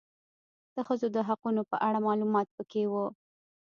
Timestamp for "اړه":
1.87-1.99